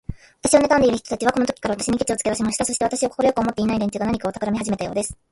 [0.43, 2.65] 私をねたんでいる人たちは、このときから、私にケチをつけだしました。
[2.65, 5.15] そして、私を快く思っていない連中が、何かたくらみをはじめたようです。